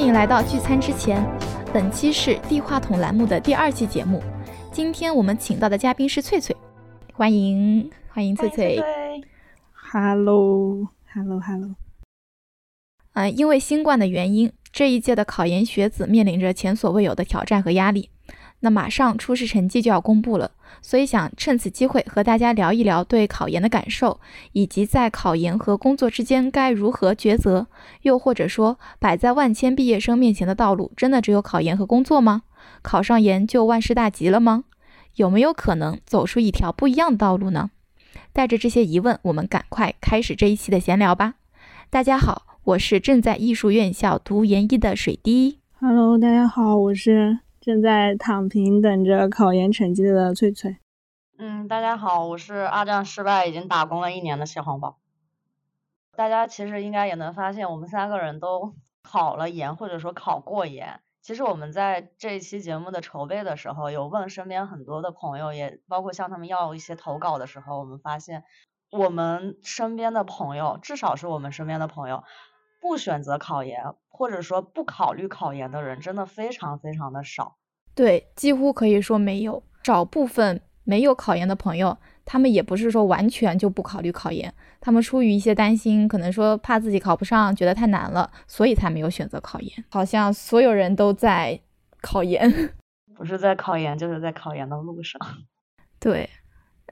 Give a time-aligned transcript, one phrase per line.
[0.00, 1.22] 欢迎来到聚餐之前，
[1.74, 4.22] 本期是地话筒栏目的第二期节目。
[4.72, 6.56] 今天我们请到的嘉宾是翠翠，
[7.12, 8.82] 欢迎欢迎翠翠。
[9.92, 11.74] Hello，Hello，Hello。
[13.12, 18.08] 呃，因为新冠的原因，这一届的考研学子面临着前所未有的挑战和压力。
[18.60, 20.50] 那马上初试成绩就要公布了，
[20.82, 24.20] 所以想趁此机会和大家聊一聊对考研的感受，
[24.52, 27.66] 以及在考研和工作之间该如何抉择。
[28.02, 32.42] 又或者说，摆在万千毕业生面前的道路，真的只有考研和工作吗？
[32.82, 34.64] 考上研就万事大吉了吗？
[35.16, 37.70] 有没有可能走出一条不一样的道路呢？
[38.32, 41.34] 带着这些疑问，我们赶快开始这一期的闲聊吧。
[41.88, 42.46] 大家好。
[42.62, 45.60] 我是正在艺术院校读研一的水滴。
[45.80, 47.38] Hello，大家好，我是
[47.70, 50.78] 正在躺平等着考研成绩的翠翠。
[51.38, 54.98] 嗯，大家好，我是二战失败已经打工了一年的蟹黄堡。
[56.16, 60.98] 大家其实应该也能发现，我们三个人都 考了研，或者说考过研。
[61.22, 68.42] 其实我们在这一期节目的筹备的时候，有问身边很多的朋友，也包括向他们要一些投稿的时候，我们发现
[68.90, 72.24] 我们身边的朋友，至少是我们身边的朋友。
[72.80, 77.56] 不选择考研，或者说不考虑考研的人，真的非常非常的少。
[77.94, 79.62] 对，几乎可以说没有。
[79.82, 89.84] 少部分没有考研的朋友，他们也不是说完全就不考虑考研，他们出于一些担心，可能说怕自己考不上，觉得太难了，所以才没有选择考研。
[89.88, 91.58] 好像所有人都在
[92.02, 92.70] 考研，
[93.16, 95.20] 不是在考研，就是在考研的路上。
[95.98, 96.28] 对，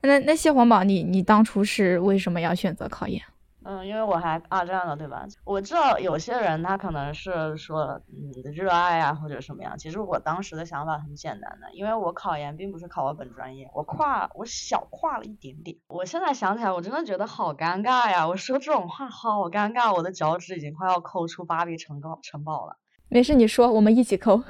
[0.03, 3.22] 那那蟹黄宝，你你当初是为什么要选择考研？
[3.71, 5.27] 嗯，因为我还二战了，对吧？
[5.45, 9.77] 我知道有些人他可能是说，嗯，热爱啊或者什么样。
[9.77, 15.77] 其实我当时的想法很简单的，因为我考研并不是考我本专业，我跨我小跨了一点点。
[15.89, 18.27] 我现在想起来，我真的觉得好尴尬呀！
[18.27, 22.79] 我说这种话好尴尬，我的脚趾已经快要抠出巴黎城堡城堡了。
[23.11, 24.43] 没事，你说，我们一起抠。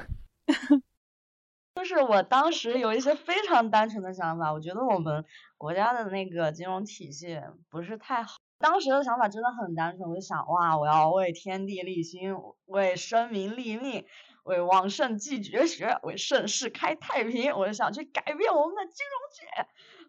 [1.74, 5.24] 就是我当时有一些非常单纯的想法，我觉得我们
[5.56, 8.36] 国家的那个金融体系不是太好。
[8.58, 12.34] 当时的想法真的很单纯，我就想哇，我要为天地立心，
[12.66, 14.04] 为生民立命，
[14.42, 17.54] 为往圣继绝学，为盛世开太平。
[17.54, 19.46] 我就想去改变我们的金融界。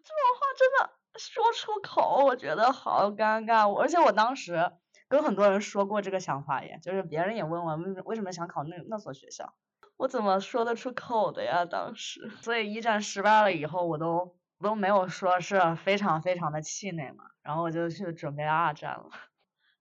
[0.02, 3.72] 这种话真的说出口，我觉得好尴尬。
[3.72, 4.72] 而且我当时
[5.08, 9.54] 跟很多人说过这个想法耶，就是别人也问我为什么想考那那所学校，
[9.96, 11.64] 我怎么说得出口的呀？
[11.64, 17.24] 当时，所以一战失败了以后，我都都没有说是非常非常的气馁嘛。
[17.42, 19.08] 然后我就去准备二战了。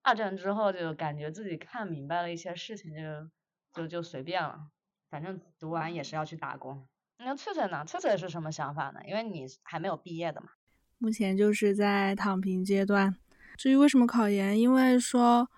[0.01, 4.67] 二战之后就感觉自己看明白了一些事情，就就就随便了，
[5.09, 6.87] 反正读完也是要去打工。
[7.17, 7.83] 那翠翠呢？
[7.85, 9.01] 翠翠是什么想法呢？
[9.05, 10.47] 因为你还没有毕业的嘛。
[10.97, 13.15] 目前就是在躺平阶段。
[13.57, 15.49] 至于为什么考研，因为说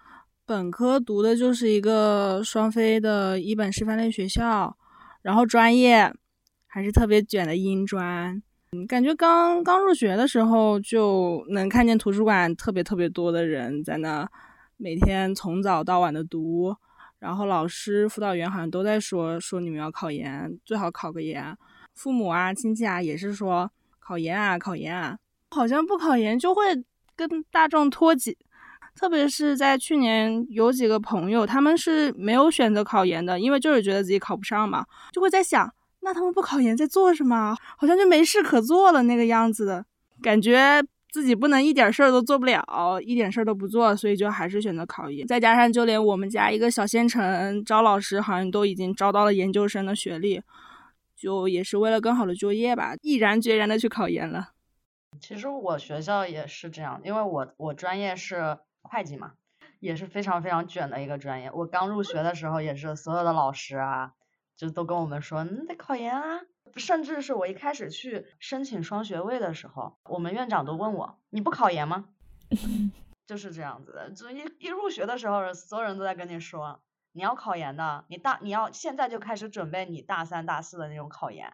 [0.44, 4.76] 本科读的就是一个双非的一本师范类学校，
[5.22, 6.12] 然后专业
[6.66, 8.42] 还是特别卷的英专。
[8.74, 14.26] 嗯，感觉刚刚入学的时候就能看见图书馆特别特别多的人在那
[14.78, 16.74] 每天从早到晚的读，
[17.20, 21.58] 然后老师、辅导员好像都在说说你们要考研，最好考个研。
[21.94, 25.18] 父母啊、亲戚啊也是说考研啊、考研啊，
[25.50, 26.64] 好像不考研就会
[27.18, 28.38] 跟大众脱节。
[28.96, 35.74] 特别是在去年，有几个朋友他们是没有选择考研的，因为就是觉得自己考不上嘛，就会在想。
[36.04, 37.56] 那他们不考研在做什么？
[37.78, 39.86] 好像就没事可做了那个样子的
[40.22, 45.28] 感觉，自己不能一点事儿都做不了，一点事儿都不做，所以就还是选择考研。
[45.28, 50.42] 再加上就连我们家一个小县城招老师，好像都已经招到了研究生的学历，
[51.16, 54.50] 就也是为了更好的就业吧，毅然决然的去考研了。
[55.20, 59.34] 其实我学校也是这样，因为我我专业是会计嘛，
[59.80, 61.52] 也是非常非常卷的一个专业。
[61.54, 64.14] 我刚入学的时候也是所有的老师啊。
[64.62, 66.40] 就都跟我们说，你得考研啊！
[66.76, 72.10] 甚至是我一开始去申请双学位的时候，我们院长都问我，你不考研吗？
[73.26, 74.12] 就是这样子的。
[74.12, 76.80] 就一一入学的时候，所有人都在跟你说，
[77.14, 81.52] 你要考研的，你大你要现在就开始准备你大三大四的那种考研。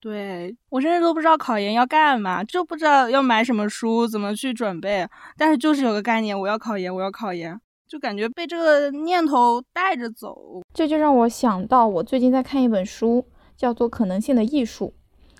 [0.00, 5.06] 对我甚至都不知道考研要干嘛，就不知道要买什么书，怎么去准备。
[5.36, 7.60] 但是就是有个概念，我要考研，我要考研。
[7.88, 13.24] 就感觉被这个念头带着走，这就让我想到我最近在看一本书，
[13.56, 14.92] 叫做《可能性的艺术》，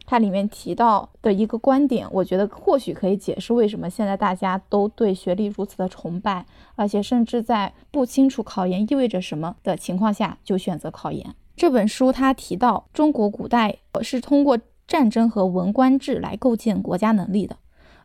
[0.06, 6.46] 它里面提到的一个观点，我觉得或许可以解释为什么现在大家都对学历如此的崇拜，
[6.76, 11.34] 而且甚至在不清楚考研意味着什么的情况下就选择考研。
[11.56, 14.56] 这本书它提到，中国古代是通过
[14.86, 17.56] 战争和文官制来构建国家能力的，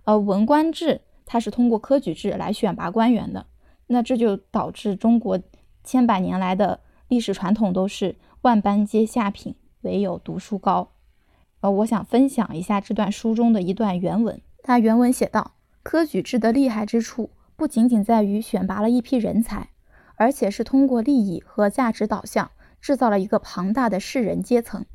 [0.04, 3.46] 而文官制它是通过科举制来选拔官员的。
[3.92, 5.38] 那这就导致中国
[5.84, 6.80] 千百年来的
[7.10, 10.94] 历史传统都是万般皆下品，唯有读书高。
[11.60, 14.42] 呃，我想分享一下这段书中的一段原文。
[14.64, 19.72] 它原文写道：科举制的厉害之处，不仅仅在于选拔了一批人才，
[20.16, 24.86] 而且是通过利益和价值导向，制造了一个庞大的士人阶层。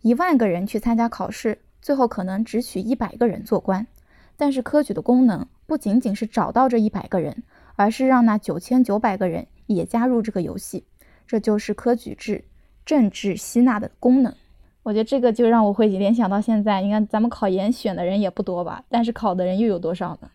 [0.00, 3.88] 一万个人去参加考试，最后可能只取一百个人做官。
[4.36, 7.42] 但是科举的功能不仅仅是找到这一百个人，
[7.76, 10.86] 而是让那九千九百个人也加入这个游戏。
[11.26, 12.44] 这就是科举制
[12.84, 14.34] 政治吸纳的功能。
[14.82, 20.30] 我觉得这个就让我会联想到现在，你看咱们考研选的人也不多吧，但是考的人又有多少呢？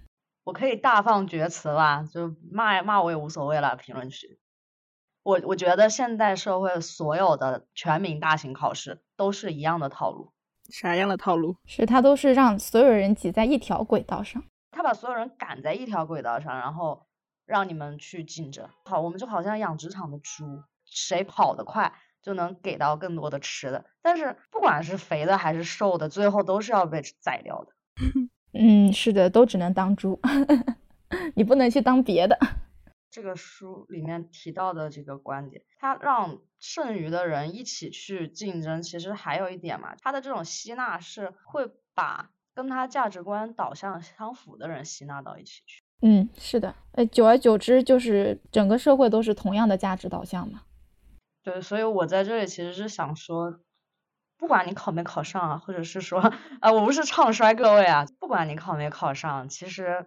[0.46, 3.76] 我可以大放厥词吧，就骂骂我也无所谓了。
[3.76, 4.40] 评论区，
[5.24, 10.32] 我我觉得现代社会所有的全民大型考试都是一样的套路。
[10.70, 11.58] 啥样的套路？
[11.66, 14.42] 是他都是让所有人挤在一条轨道上，
[14.72, 17.07] 他把所有人赶在一条轨道上，然后
[17.48, 18.70] 让你们去竞争。
[18.86, 20.62] 好，我们就好像养殖场的猪。
[20.90, 27.74] 谁跑得快就能给到更多的吃的，但是不管是肥的还是瘦的，最后都是要被宰掉的。
[28.54, 30.18] 嗯，是的，都只能当猪，
[31.36, 32.40] 你不能去当别的。
[33.12, 45.84] 这个书里面提到的这个观点，它让剩余的人一起去竞争，其实还有一点嘛，它的这种吸纳是会把跟他价值观导向相符的人吸纳到一起去。
[46.02, 50.62] 嗯，是的，呃，久而久之，就是整个社会都是同样的价值导向嘛。
[51.44, 53.60] 对，所以我在这里其实是想说，
[54.38, 56.20] 不管你考没考上啊，或者是说，
[56.62, 60.06] 啊，我不是唱衰各位啊，不管你考没考上，其实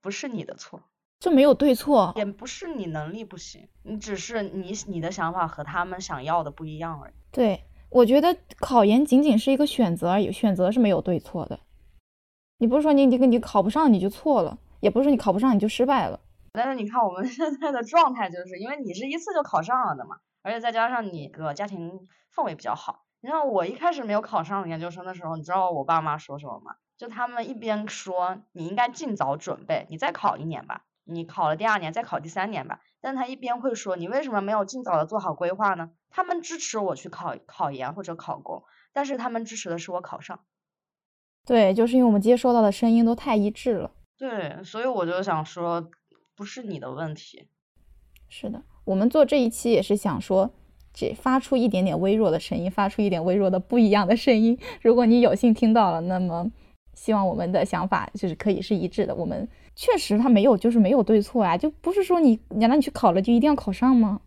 [0.00, 0.82] 不是你的错，
[1.18, 7.12] 这没有对错，也不是你能力不行，你只是你你的想法和他们想要的不一样而已。
[7.32, 11.58] 对，我觉得考研仅仅是一个选择而已，选择是没有对错的。
[12.58, 16.18] 你不是说你你你考不上你就错了，也不是你考不上你就失败了。
[16.52, 20.16] 但是你看我们 现在的状态，就是因为你是一次就考上了的嘛。
[20.42, 26.74] 而且再加上你个家庭氛围比较好，你像我一开始没有考上研究生的时候，你知道我爸妈说什么吗？
[26.98, 35.90] 就他们一边说你应该尽早准备，你再考一年吧，你考了第二年再考第三年吧，但他一边会说你为什么没有尽早的做好规划呢？
[36.10, 40.40] 他们支持我去考考研或者考公，但是他们支持的是我考上。
[41.46, 43.92] 对，就是因为我们接收到的声音都太一致了。
[44.18, 45.90] 对，所以我就想说，
[46.36, 47.48] 不是你的问题。
[48.28, 48.62] 是的。
[48.84, 50.52] 我们做这一期也是想说，
[50.92, 54.58] 这发出一点点微弱的声音，发出一点微弱的不一样的声音。
[54.80, 56.50] 如果你有幸听到了，那么
[56.94, 59.14] 希望我们的想法就是可以是一致的。
[59.14, 64.20] 我们确实他没有，就是没有对错啊，就不是说你难道你去考了就一定要考上吗？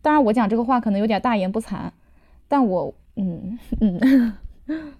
[0.00, 1.90] 当然我讲这个话可能有点大言不惭，
[2.48, 4.36] 但我嗯嗯，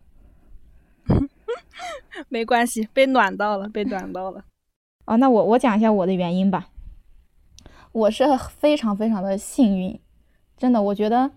[2.28, 4.44] 没关系，被暖到了，被暖到了。
[5.06, 6.68] 哦，那我我讲一下我的原因吧。
[7.92, 10.00] 我是非常非常的幸运，
[10.56, 11.30] 真的，我觉得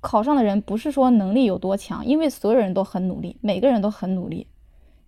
[0.00, 4.48] 考上的人不是说能力有多强，因为所有人都很努力，每个人都很努力。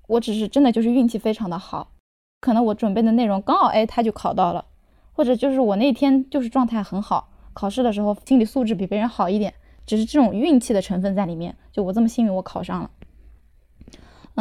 [0.06, 1.92] 我只是真的就是运气非常的好，
[2.40, 4.66] 可能我准备的内容刚好，哎，他就考到了，
[5.12, 9.54] 或者就是我那天就是状态很好，考试的时候心理素质比别人好一点，
[9.86, 11.56] 只是这种运气的成分在里面。
[11.72, 12.90] 就我这么幸运，我考上了。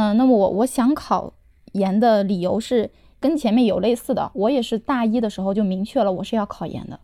[0.01, 1.33] 嗯，那么我我想考
[1.73, 2.89] 研的理由是。
[3.21, 6.99] 跟前面有类似的，我也是大一的时候就明确了我是要考研的。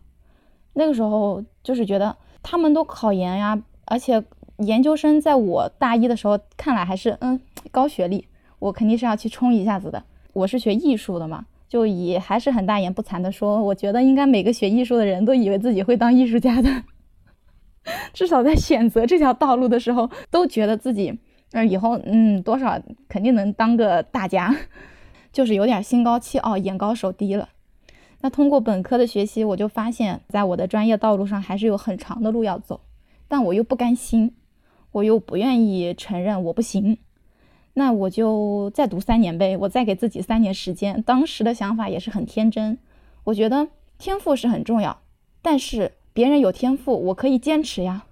[0.72, 4.24] 那个时候就是觉得他们都考研呀，而且
[4.56, 7.40] 研究生在我大一的时候看来还是嗯
[7.70, 8.26] 高学历，
[8.58, 10.02] 我肯定是要去冲一下子的。
[10.32, 16.82] 我是学艺术的嘛，就以还是很大言不惭的说，我觉得应该每个学艺术的人都以为自己会当艺术家的，
[18.12, 21.20] 至少在选择这条道路的时候都觉得自己
[21.52, 24.54] 那以后嗯多少肯定能当个大家。
[25.30, 27.50] 就是有点心高气傲，眼高手低了。
[28.22, 32.80] 那通过本科的学习，我就发现，在我的专业道路上还是有很长的路要走，
[33.28, 34.34] 但我又不甘心，
[34.90, 36.98] 我又不愿意承认我不行。
[37.74, 41.00] 那我就再读三年呗，我再给自己三年时间。
[41.02, 42.78] 当时的想法也是很天真，
[43.24, 45.02] 我觉得天赋是很重要，
[45.42, 48.06] 但是别人有天赋，我可以坚持呀。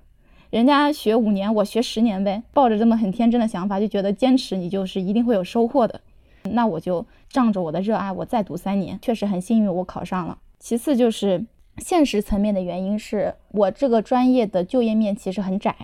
[0.51, 2.43] 人家学五年，我学十年呗。
[2.53, 6.01] 抱着这么很天真的想法，就觉得坚持你就是一定会有收获的。
[6.53, 10.39] 那我就仗着我的热爱，我再读三年，确实很幸运，我考上了。
[10.59, 11.45] 其次就是
[11.79, 15.75] 现实层面的原因，是我这个专业的就业面其实很窄。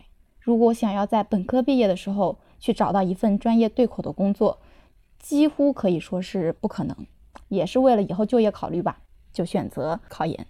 [0.40, 4.60] 如果想要在本科毕业的时候去找到一份专业对口的工作，
[5.18, 6.96] 几乎可以说是不可能。
[7.48, 9.00] 也是为了以后就业考虑吧，
[9.32, 10.46] 就选择考研。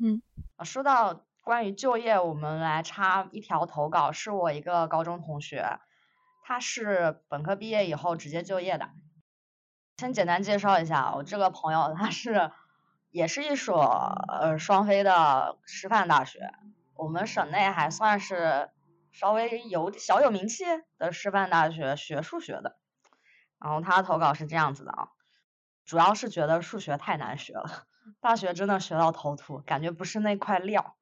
[0.00, 0.20] 嗯，
[0.62, 5.78] 说到关于就业，我们来插一条投稿，是我一个高中同学，
[6.44, 8.90] 他是本科毕业以后直接就业的。
[9.96, 12.50] 先简单介绍一下，我这个朋友他是
[13.08, 13.80] 也是一所
[14.28, 16.52] 呃双非的师范大学，
[16.94, 18.68] 我们省内还算是
[19.10, 20.64] 稍微有小有名气
[20.98, 22.76] 的师范大学学数学的。
[23.58, 25.08] 然后他投稿是这样子的啊，
[25.86, 27.86] 主要是觉得数学太难学了，
[28.20, 30.96] 大学真的学到头秃，感觉不是那块料。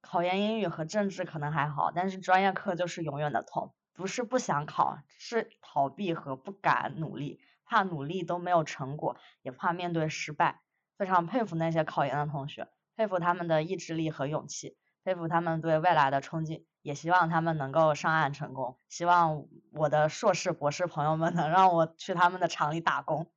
[0.00, 3.74] 考研英语和政治可能还好，但是专业课就是永远的痛。
[3.94, 10.60] 不是不想考，是逃避和不敢努力，怕努力都没有成果，也怕面对失败。
[10.96, 18.78] 非常佩服那些考研的同学，佩服他们的意志力和勇气，佩服他们对未来的憧憬，也希望他们能够上岸成功。
[18.88, 23.32] 希望我的硕士、博士朋友们能让我去他们的厂里打工，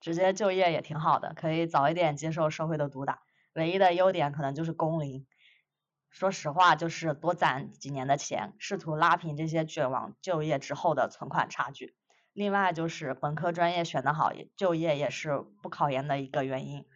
[0.00, 3.20] 直接就业也挺好的，可以早一点接受社会的毒打。
[3.54, 5.26] 唯一的优点可能就是工龄，
[6.12, 11.96] 说实话就是多攒几年的钱，试图拉平这些卷王就业之后的存款差距。
[12.32, 16.86] 另外就是本科专业选的好，就业也是不考研的一个原因。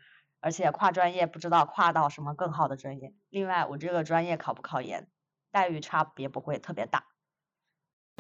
[0.40, 3.14] 而且跨专业不知道跨到什么更好的专业。
[3.30, 5.08] 另外，我这个专业考不考研，
[5.50, 7.06] 待遇差别不会特别大。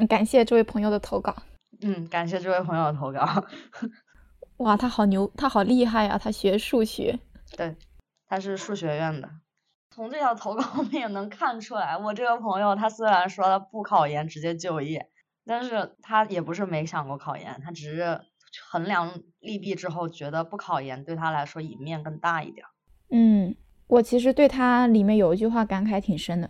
[0.08, 1.36] 感谢这位朋友的投稿。
[1.82, 3.44] 嗯，感谢这位朋友的投稿。
[4.58, 6.18] 哇，他好牛，他好厉害呀！
[6.18, 7.20] 他学数学。
[7.56, 7.76] 对，
[8.26, 9.30] 他是数学院的。
[9.96, 15.08] 从这条投稿我们也能看出来，我这个朋友他虽然说他不考研直接就业，
[15.46, 18.20] 但是他也不是没想过考研，他只是。
[18.70, 22.64] 衡量利弊之后，觉得不考研对他来说赢面更大一点。
[23.10, 23.54] 嗯，
[23.86, 26.48] 我其实对他里面有一句话感慨挺深的。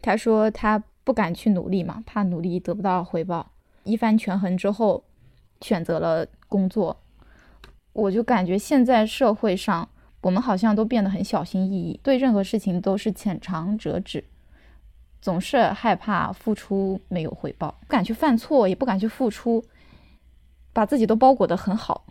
[0.00, 3.50] 他说他不敢去努力嘛，怕努力得不到回报。
[3.82, 5.02] 一番权衡之后，
[5.60, 7.02] 选择了工作。
[7.92, 9.88] 我就感觉现在社会上，
[10.24, 14.24] 我们好像都变得很小心翼翼，对任何事情都是浅尝辄止，
[15.20, 19.62] 总是害怕付出没有回报，不敢去犯错，也不敢去付出。
[20.72, 22.06] 把自己都包裹得很好，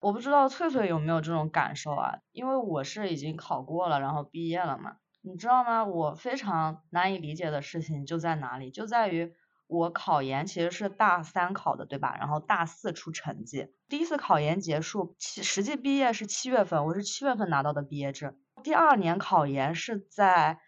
[0.00, 2.18] 我不知道翠翠有没有这种感受啊？
[2.30, 4.92] 因为我是已经考过了，然后毕业了嘛。
[5.22, 5.84] 你知道吗？
[5.84, 8.70] 我非常难以理解的事情就在哪里？
[8.70, 9.34] 就在于
[9.68, 12.16] 我考研其实是大三考的，对吧？
[12.18, 18.34] 然后大四出成绩，第一次考研结束，七实际毕业是七月份，我是七月份拿到的毕业证。
[18.64, 20.58] 第二年考研是在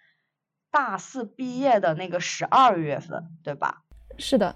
[0.71, 3.85] 大四毕业的那个十二月份，对吧？
[4.19, 4.54] 是的。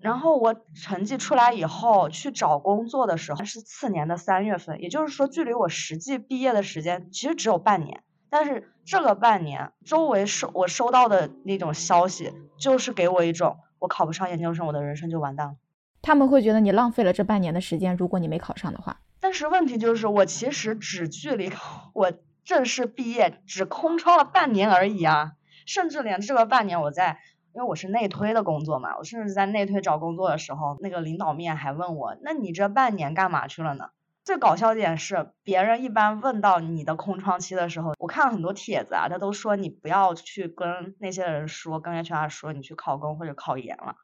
[0.00, 8.03] 然后我成绩出来以后去找工作的时候是次年的三月份，也就是说距离我实际毕业的时间其实只有半年。
[8.34, 15.54] 但是这个半年，周围收我收到的那种消息，就是给我一种我考不上研究生，我的人生就完蛋了。
[16.02, 18.98] 他们会觉得你浪费了这半年的时间，如果你没考上的话。
[19.20, 21.52] 但是问题就是，我其实只距离
[21.92, 22.12] 我
[22.42, 27.20] 正式毕业只空窗了半年而已啊，甚至连这个半年我在。
[27.54, 33.90] 因为我是内推的工作嘛，我甚至在内推找工作的时候，那个领导面还问我，那你这半年干嘛去了呢？
[34.24, 43.96] 最搞笑点是，别人一般问到你的空窗期的时候，我看了很多帖子啊，他都说你不要去跟那些人说，跟 HR 说你去考公或者考研了，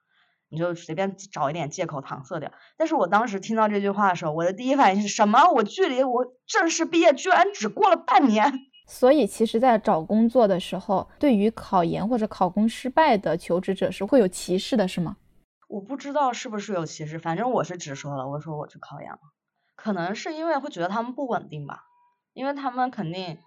[0.50, 2.52] 你就随便找一点借口搪塞掉。
[2.76, 5.50] 但是我当时听到这句话的时候，我的第一反应是什么？
[5.52, 8.52] 我距离我正式毕业居然只过了半年。
[8.86, 15.16] 所以，其实，在找工作的时候，对于考研或者考公失败的求职者是会有歧视的，是吗？
[15.68, 19.18] 我不知道是不是有歧视，反正我是直说了，我说我去考研了，
[19.82, 21.84] 可能是因为会觉得他们不稳定吧，
[22.34, 23.38] 因为他们肯定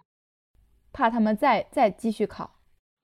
[0.92, 2.50] 怕他们再再继续考。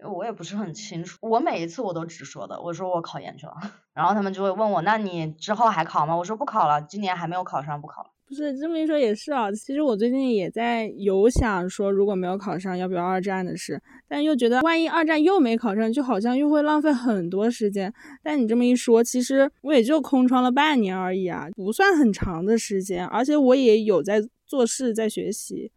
[0.02, 3.54] 我也不是很清楚，我每一次我都直说的，我说我考研去了，
[3.94, 6.16] 然后他们就会问我，那你之后还考吗？
[6.16, 8.10] 我说不考了，今年还没有考上，不考了。
[8.30, 17.92] 不是这么一说也是啊，其实我最近也在有想说，如果没有考上，要不要二战的事，但又觉得万一二战又没考上，就好像又会浪费很多时间。
[18.22, 25.72] 但你这么一说，其实我也就空窗了半年而已啊，不算很长的时间，而且我也有在做事，在学习。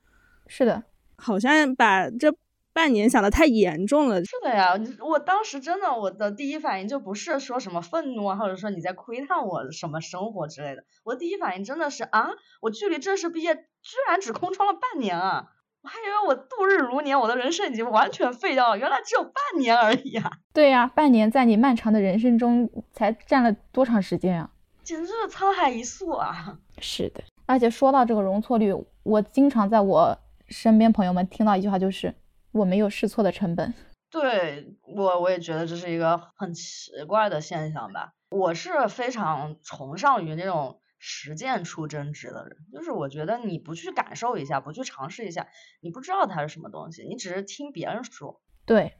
[0.45, 0.83] 是的，
[1.17, 2.31] 好像把这。
[2.73, 12.29] 半年想的太严重了，是的呀，我当时真的我的第一反应就不是说什么愤怒啊，或者说你在窥探我什么生活之类的，我第一反应真的是啊，
[12.61, 15.49] 我距离正式毕业居然只空窗了半年啊，
[15.83, 20.31] 我还以为我度日如年，我的人生已经完全废掉了，原来只有半年而已啊。
[20.51, 24.49] 对呀，半年在你漫长的人生中才占了多长时间啊？
[24.83, 26.57] 简直是沧海一粟啊！
[26.79, 32.13] 是的，而且说到这个容错率，我经常在我身边朋友们听到一句话就是。
[32.53, 33.73] 我没有试错的成本，
[34.09, 38.13] 对我我也觉得这是一个很奇怪的现象吧。
[38.29, 45.47] 我是非常崇尚于那种实践出真知的人，就是我觉得你不去感受一下，不去尝试一下，
[45.81, 48.39] 你不知道它是什么东西，你只是听别人说。
[48.65, 48.93] 对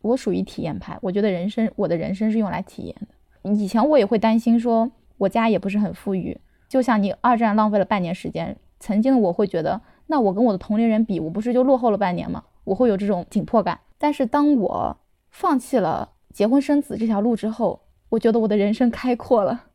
[0.00, 3.52] 我属于体验派，我觉得人生我的人生是用来体验的。
[3.52, 9.80] 以前我也会担心说，我家也不是很富裕，就像你二战浪费了半年时间，曾经的我会觉得。
[10.06, 12.44] 那我跟我的同龄人比，我不是就落后了半年吗？
[12.64, 13.80] 我会有这种紧迫感。
[13.98, 14.98] 但是当我
[15.30, 19.66] 放弃了结婚生子这条路之后，我觉得我的人生开阔了，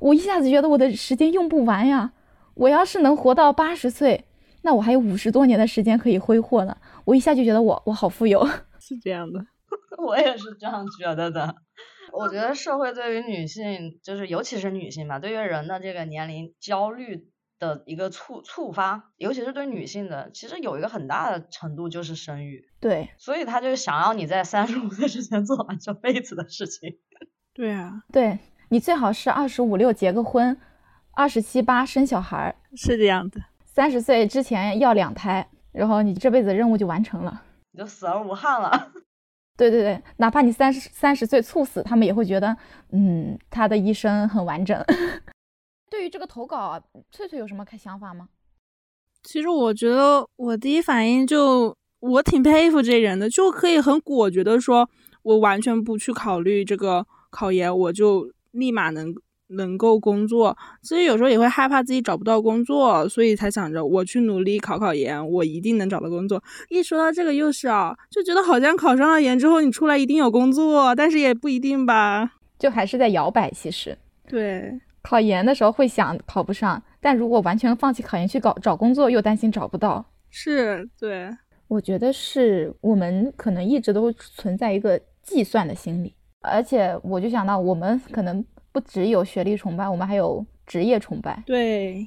[0.00, 2.12] 我一下子觉得我的时间用不完呀。
[2.54, 4.24] 我要是能活到八十岁，
[4.62, 6.76] 那我还有五十多年的时间可以挥霍呢。
[7.04, 8.44] 我一下就觉得我我好富有，
[8.80, 9.40] 是这样的，
[10.04, 11.54] 我也是这样觉得的。
[12.12, 17.28] 我觉得社会对于女性，就是尤其是女性吧，对于人的这个年龄焦虑
[17.58, 22.68] 的一个触触发，尤其是对女性的，其实有一个很大的程度就是生育。
[22.80, 26.98] 对，所以他就想要你在三十五岁之前做完这辈子的事情。
[27.54, 28.38] 对啊，对
[28.68, 30.56] 你最好是二十五六结个婚，
[31.12, 33.40] 二十七八生小孩，是这样的。
[33.64, 38.92] 三十岁之前要两胎，然后你这辈子任务就完成了，你就死而无憾了。
[39.56, 42.56] 对对对，哪怕你三十三十岁猝死，他们也会觉得，
[42.92, 44.80] 嗯，他的一生很完整。
[45.90, 46.80] 对于这个投稿，
[47.10, 48.28] 翠翠有什么想法吗？
[49.22, 54.88] 其实我觉得我第一反应就，我挺佩服这人的，就可以很果决的说，
[55.22, 59.14] 我完全不去考虑这个考研，我就立马能。
[59.50, 66.44] 能够工作，所以有时候也会害怕自己找不到工作，所以才想着我去努力考考研，我一定能找到工作。
[66.68, 73.50] 一说到这个，又是啊，就觉得好像考上了研之后，你出来一定有工作，但是也不一定吧，就还是在摇摆。
[73.50, 73.96] 其实，
[74.28, 80.04] 对，考研的时候会想考不上，但如果完全放弃考研去搞找工作，又担心找不到。
[80.30, 81.28] 是，对，
[81.66, 88.44] 我觉得是我们可能一直都存在一个计算的心理，而且我就想到我们可能。
[88.70, 91.42] 不只有学历崇拜，我们还有职业崇拜。
[91.46, 92.06] 对，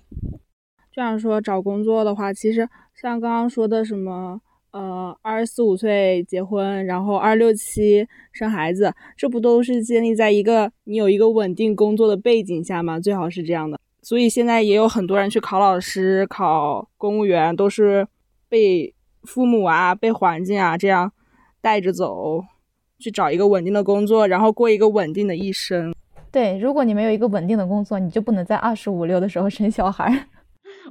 [0.93, 4.39] 这样说找工作的话，其实像刚刚说的什么，
[4.71, 12.99] 呃，二十四五岁结婚，然后二六七生孩子，这不都是建立在一个你有一个稳定工作的背景下吗？
[12.99, 13.79] 最好是这样的。
[14.01, 18.07] 所以现在也有很多人去考老师、考公务员，都是
[18.47, 18.93] 被
[19.23, 21.11] 父母啊、被环境啊这样
[21.59, 22.41] 带着走，
[22.97, 25.93] 去找一个稳定的工作，然后过一个稳定的一生。
[26.31, 30.27] 对，如果你没有一个稳定的工作，你就不能在二十五六的时候生小孩。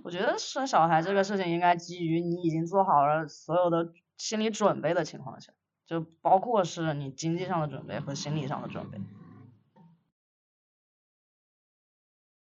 [0.03, 5.53] 我觉得生小孩这个事情应该基于你已经做好了所有的心理准备的情况下，
[5.87, 8.99] 就包括是你经济上的准备和心理上的准备。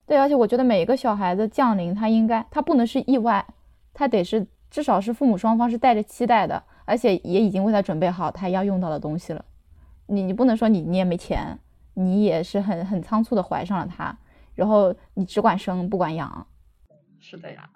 [0.06, 3.46] 对，而且我觉得每一个小孩子降临，他应该他不能是意外，
[3.92, 9.44] 他得是至少是父母双方是带着期待的，而且也已经为他准备好他要用到的东西了。
[10.06, 11.58] 你你不能说你你也没钱。
[11.94, 14.16] 你也是很很仓促的怀上了他，
[14.54, 16.46] 然后你只管生不管养，
[17.30, 17.70] 是的呀。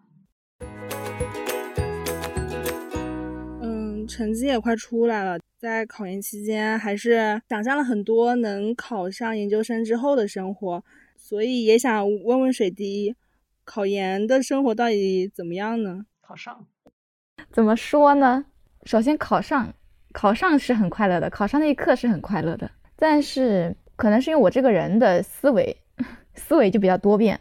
[3.63, 10.83] 嗯，成绩也快出来了，在考研期间还是想象了很多能考上研究生之后的生活，
[11.17, 13.15] 所以也想问问水滴，
[13.65, 16.05] 考研的生活到底怎么样呢？
[16.21, 16.67] 考上？
[17.53, 18.47] 怎么说呢？
[18.83, 19.73] 首先考上，
[20.13, 23.77] 考上是很快乐的，考上那一刻是很快乐的，但是。
[23.97, 25.77] 可能是因为我这个人的思维，
[26.35, 27.39] 思维就比较多变。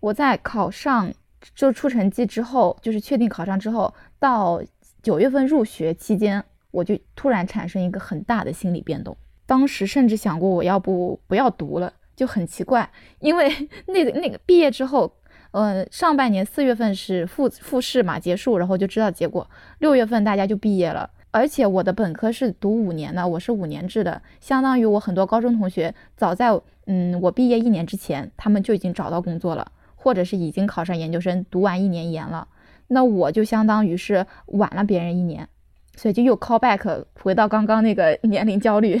[0.00, 1.12] 我在考上
[1.54, 4.62] 就出成绩之后，就是确定考上之后，到
[5.02, 9.16] 九月份入学期间，我就突然产生一个很大的心理变动。
[9.46, 13.50] 当时甚至想过我要不不要读了，就很奇怪，因为
[13.86, 15.12] 那个那个毕业之后，
[15.50, 19.48] 呃，上半年四月份是复复试嘛结束，然后就知道结果，
[19.80, 21.10] 六月份大家就毕业了。
[21.34, 26.48] 而且我的本科是读五年的，我是五年制的，相当于我很多高中同学早在
[26.86, 32.48] 嗯我毕业一年之前，他们就已经找到工作了，或者是已经考上研究生，读完一年研了。
[32.88, 35.48] 那我就相当于是晚了别人一年，
[35.96, 39.00] 所以就又 call back 回到刚刚那个 年龄焦虑。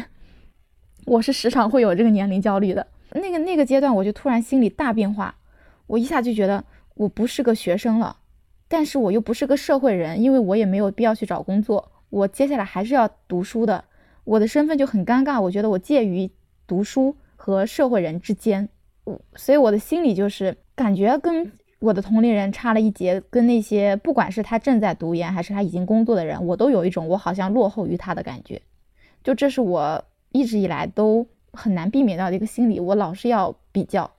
[1.04, 5.34] 我是时常会有这个年龄焦虑的，那个那个阶段，我就突然心里大变化，
[5.88, 6.62] 我一下就觉得
[6.94, 8.18] 我不是个学生了，
[8.68, 11.90] 但是我又不是个社会人，因为我也没有必要去找工作。
[12.10, 13.84] 我接下来还是要读书的，
[14.22, 15.40] 我的身份就很尴尬。
[15.40, 16.30] 我觉得我介于
[16.66, 18.68] 读书和社会人之间，
[19.34, 28.62] 所以我的心里就是感觉跟我的同龄人差了一截，跟那些不管是他正在读研还是他已经工作的人，我都有一种我好像落后于他的感觉。
[29.24, 34.10] 就这是我一直以来都很难避免到的一个心理，我老是要比较。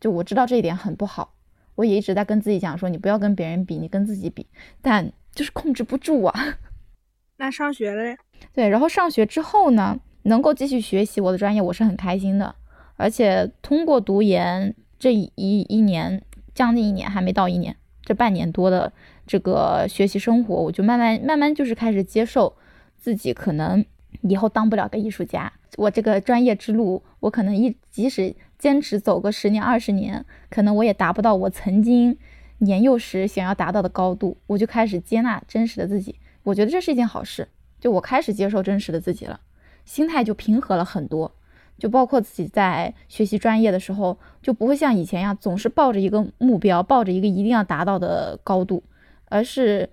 [0.00, 1.34] 就我知道这一点很不好，
[1.74, 4.46] 我也一直在跟自己讲说，你不要跟别人比，你跟自己比，
[4.80, 6.58] 但就是控制不住啊。
[7.38, 8.16] 那上学嘞？
[8.52, 12.54] 对，然后上学之后呢，能够继续学习我的专业，我是很开心的。
[13.00, 16.22] 而且通过读研这一一年，
[16.54, 18.92] 将近一年还没到一年，这半年多的
[19.26, 22.54] 这个学习生活，我就慢慢慢慢就是开始接受
[22.98, 23.82] 自己可能
[24.20, 25.50] 以后当不了个艺术家。
[25.76, 32.18] 我这个专业之路，我可能一即使坚持走个十年二十年，可能我也达不到我曾经
[32.58, 36.16] 年幼时想要达到的高度，我就开始接纳真实的自己。
[36.42, 37.48] 我觉得这是一件好事，
[37.80, 39.40] 就我开始接受真实的自己了，
[39.86, 41.32] 心态就平和了很多。
[41.80, 48.84] 就包括自己在学习专业的时候，就不会像以前一样总是抱着一个目标，抱着一个一定要达到的高度，
[49.24, 49.88] 而是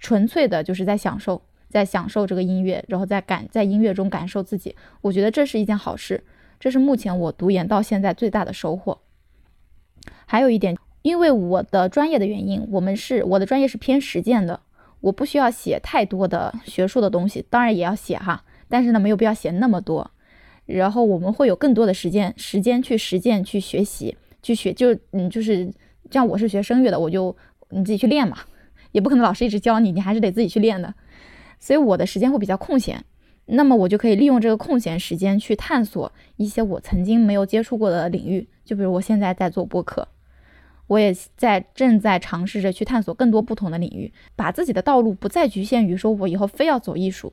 [0.00, 4.74] 纯粹的就是在享受，在享受这个音乐，然后在感在音乐中感受自己。
[5.02, 6.24] 我觉得这是一件好事，
[6.58, 9.00] 这是目前我读研到现在最大的收获。
[10.24, 14.60] 还有一点，因为我的专业的原因，我们是我的专业是偏实践的，
[15.00, 20.10] 我不需要写太多的学术的东西，当然也要写哈，但是呢，没有必要写那么多。
[20.68, 25.72] 然后我们会有更多的时间，时间去实践、去学习、去学，就嗯，就是
[26.10, 27.34] 像我是学声乐的，我就
[27.70, 28.36] 你自己去练嘛，
[28.92, 30.94] 也不可能老师一直教你，你还是得自己去练的。
[31.58, 33.02] 所以我的时间会比较空闲，
[33.46, 38.46] 那么我就可以利用这个空闲时间去探索一些我曾经没有接触过的领域。
[38.62, 40.06] 就比如我现在在做播客，
[40.86, 47.32] 我也在正在尝试着去探索更多不同的领域，把自己的道路不再局限于说我以后非要走艺术，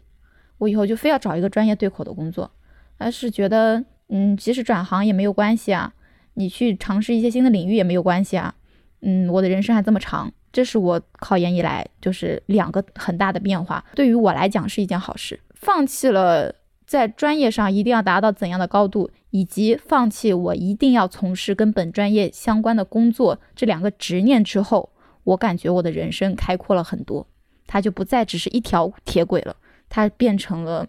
[0.60, 2.50] 我以后就非要找一个专业对口的工作。
[2.98, 5.94] 而是觉得，嗯，即使转行也没有关系啊，
[6.36, 8.56] 你去尝试一些新的领域也没有关系啊，
[9.02, 15.40] 嗯，我的人生还这么长，这是我考研以来就是两个很大的变化，对于我来讲是一件好事。
[15.54, 16.54] 放弃了
[16.86, 24.92] 在专业上一定要达到怎样的高度，以及放弃我一定要从事跟本专业相关的工作这两个执念之后，
[25.24, 27.28] 我感觉我的人生开阔了很多，
[27.66, 29.56] 它就不再只是一条铁轨了，
[29.90, 30.86] 它变成了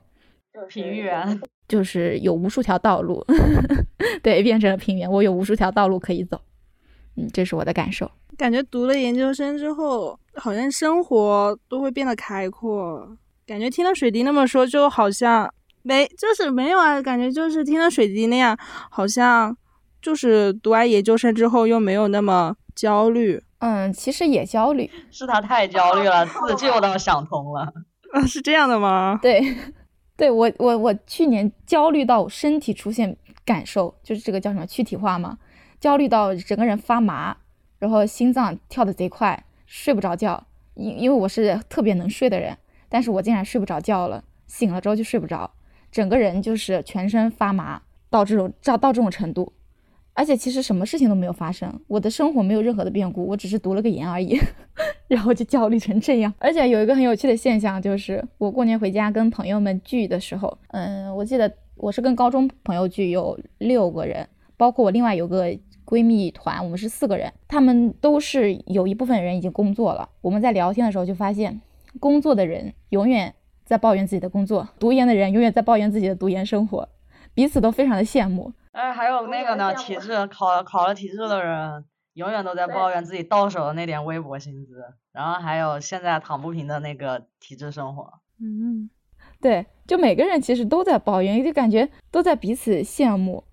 [0.69, 1.41] 平原。
[1.69, 3.25] 就是有无数条道路，
[4.23, 5.11] 对，变成了平原。
[5.11, 6.41] 我有无数条道路可以走，
[7.17, 8.09] 嗯，这是我的感受。
[8.39, 13.17] 感觉读了研究生之后，好像生活都会变得开阔。
[13.45, 17.03] 感觉听了水滴那么说，就好像没，就是没有啊。
[17.03, 18.57] 感觉就是听了水滴那样，
[18.91, 19.57] 好像
[20.01, 23.43] 就是读完研究生之后又没有那么焦虑。
[23.59, 27.73] 嗯，其实也焦虑，是他太焦虑了，自 救倒想通了。
[28.13, 29.19] 啊，是这样的吗？
[29.21, 29.43] 对。
[30.17, 35.39] 对我，我我去年焦虑到身体出现感受，就是这个叫什么躯体化嘛，
[35.79, 37.37] 焦虑到整个人发麻，
[37.79, 40.47] 然后心脏跳得贼快，睡不着觉。
[40.75, 42.57] 因因为我是特别能睡的人，
[42.89, 45.51] 但是我竟然睡不着觉了，醒了之后就睡不着，
[45.91, 49.53] 整个人就是全身发麻，到这种到到这种程度。
[50.13, 54.39] 而且其实什么事情都没有发生，我的生活没有任何的变故，我只是读了个研而已，
[55.09, 56.33] 然后就焦虑成这样。
[56.39, 65.47] 而且有一个很有趣的现象，就是我过年回家跟朋友们聚的时候，嗯，我记得我是跟高中朋友聚，有六个人，包括我另外有个
[65.85, 70.09] 闺蜜团，我们是四个人，他们都是有一部分人已经工作了。
[70.21, 71.61] 我们在聊天的时候就发现，
[72.01, 73.33] 工作的人永远
[73.65, 76.89] 在抱怨自己的工作，读研的人永远在抱怨自己的读研生活，
[77.35, 78.53] 彼此都非常的羡慕。
[78.73, 81.85] 哎，还有那个呢，体制考考了体制的人，
[82.17, 84.83] 永远都在抱怨自己到手的那点微薄薪资。
[85.13, 88.13] 然后还有现在躺不平的那个体制生活。
[88.41, 88.89] 嗯，
[89.41, 93.45] 对，就每个人其实都在抱怨，就感觉都在彼此羡慕。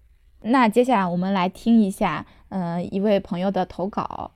[0.42, 4.32] 那接下来我们来听一下，嗯，一位朋友的投稿。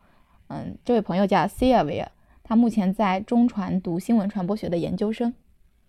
[0.49, 2.11] 嗯，这位朋友叫尔，
[2.43, 5.33] 他目前在中传读新闻传播学的研究生。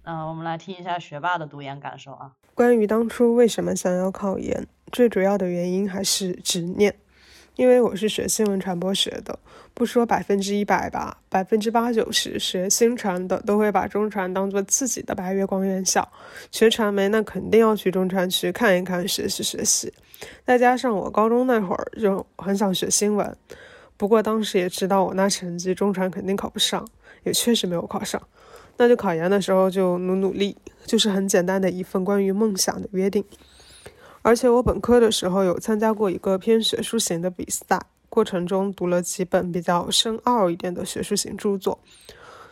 [0.03, 2.33] 嗯，我们来听一下学霸的读研感受啊。
[2.55, 4.67] 关于当初为什么想要考研？
[4.91, 6.97] 最主要的原因还是执念，
[7.59, 9.37] 因为我是学新闻传播学的，
[9.75, 16.09] 不说百分之一百吧，百分之八九十学新传的都会把中传当做自己的白月光院校，
[16.53, 19.93] 学传媒那肯定要去中传去看一看、学习学习。
[20.47, 23.37] 再加上我高中那会儿就很想学新闻，
[23.97, 26.87] 不过当时也知道我那成绩中传肯定考不上，
[27.25, 28.23] 也确实没有考上，
[28.77, 33.25] 那就考研的时候就努努力，就是很简单的一份关于梦想的约定。
[34.29, 41.79] 而且我本科的时候有参加过一个偏学术型的比赛，过程中读了几本比较深奥一点的学术型著作，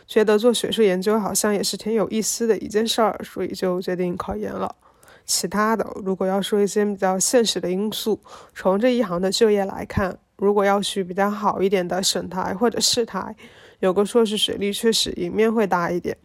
[0.07, 4.75] 觉得做学术研究好像也是挺有意思的一件事儿，所以就决定考研了。
[5.23, 8.19] 其他的，如果要说一些比较现实的因素，
[8.55, 13.35] 从这一行的就业来看，如果要去比较好一点的省台或者市台，
[13.81, 16.17] 有个硕士学历确实赢面会大一点。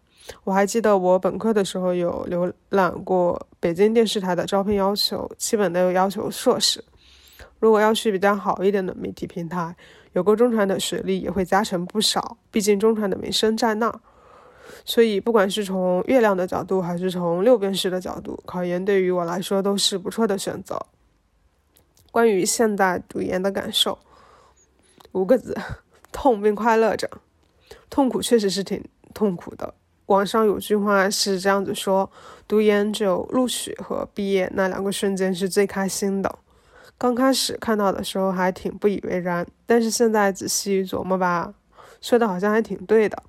[0.45, 6.85] 我还记得我本科的时候有浏览过北京电视台的招聘要求，基本都有要求硕士。
[7.59, 9.77] 如果要去比较好一点的媒体平台，
[10.13, 14.01] 有个中传的学历也会加成不少，毕竟中传的名声在那儿。
[14.85, 20.87] 所以不管是从月亮的角度，还是从六便士的角度，考研对于我来说都是不错的选择。
[22.11, 23.99] 关于现在读研的感受，
[25.13, 25.57] 五个字：
[26.11, 27.09] 痛并快乐着。
[27.89, 28.83] 痛苦确实是挺
[29.15, 29.75] 痛苦的。
[30.07, 32.11] 网上有句话是这样子说：
[32.47, 36.39] 读研只有录取和毕业那两个瞬间是最开心的，
[36.99, 41.55] 刚开始看到的时候还挺不以为然，但是现在仔细琢磨吧，
[42.01, 43.23] 说的好像还挺对的。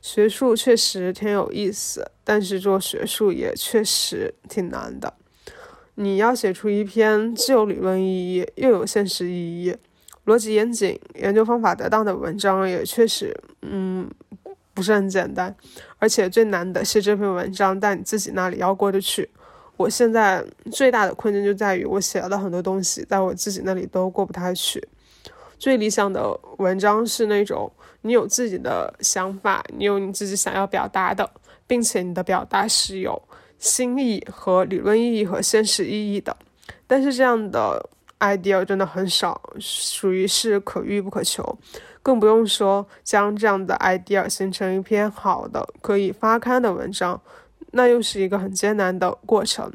[0.00, 5.12] 学术确实挺有意思，但是做学术也确实挺难的。
[5.96, 9.76] 你要写出一篇既有理论意义又有现实意义、
[10.24, 14.08] 逻辑严谨、研究方法得当的文章，也确实，嗯，
[14.78, 15.52] 不是很简单。
[15.98, 19.28] 而且最难的是这篇文章在你自己那里要过得去。
[19.76, 24.80] 我现在最大的困境就在于，我写了很多东西，在我自己那里都过不太去。
[25.58, 27.70] 最理想的文章是那种
[28.02, 31.28] 你有自己的想法，你有你自己想要表达的，
[31.66, 33.20] 并且你的表达是有
[33.58, 36.36] 新意和理论意义和现实意义的。
[36.86, 37.88] 但是这样的
[38.20, 41.58] idea 真的很少，属于是可遇不可求，
[42.08, 47.20] 更不用说将这样的 idea 形成一篇好的可以发刊的文章。
[47.72, 49.70] 那又是一个很艰难的过程，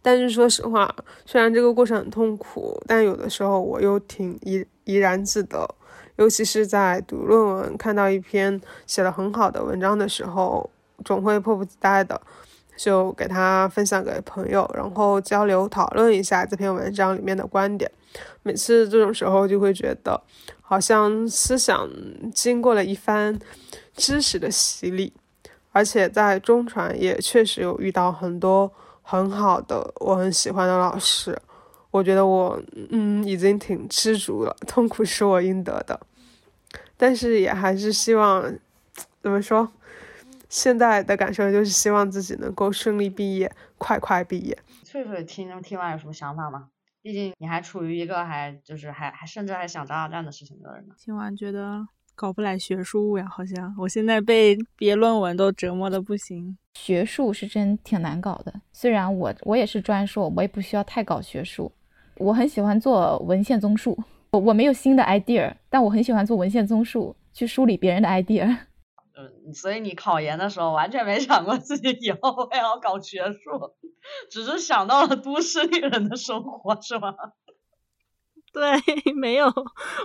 [0.00, 5.68] 但是说实话，虽然这个过程很痛苦，但有的时候我又挺怡怡然自得。
[6.16, 10.70] 尤其是在读论文，看到一篇写的很好的文章的时候，
[11.04, 12.18] 总会迫不及待的
[12.78, 17.92] 就给他分享给朋友，然后交流讨论一下这篇文章里面的观点。
[18.42, 20.22] 每次这种时候，就会觉得
[20.60, 21.88] 好像思想
[22.34, 23.38] 经过了一番
[23.94, 25.12] 知识的洗礼。
[25.74, 28.70] 而且在中传也确实有遇到很多
[29.00, 31.34] 很好的、我很喜欢的老师，
[31.90, 35.98] 我觉得我嗯已经挺知足了，痛苦是我应得的，
[36.98, 38.54] 但是也还是希望
[39.22, 39.66] 怎么说，
[40.50, 44.58] 现在的感受就是希望自己能够顺利毕业，快快毕业。
[44.84, 46.68] 翠翠听听完有什么想法吗？
[47.02, 50.94] 毕竟你还处于一个还就是还还甚至还想渣渣的事情的人呢。
[50.98, 51.86] 听完觉得。
[52.14, 56.56] 搞不来学术呀，好像我现在被毕业论文都折磨的不行。
[56.74, 61.72] 学术是真挺难搞的，虽然我我也是专硕，我也不需要太搞学术。
[62.18, 63.98] 我很喜欢做文献综述，
[64.32, 68.56] 我我没有新的 idea，但我很喜欢做文献综述，去梳理别人的 idea。
[69.46, 73.74] 嗯，所以你考研的时候完全没想过自己以后会要搞学术，
[74.30, 77.14] 只是想到了都市丽人的生活，是吗？
[78.52, 78.70] 对，
[79.14, 79.50] 没有，